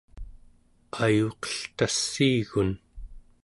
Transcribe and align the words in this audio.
ayuqeltassiigun 1.03 2.71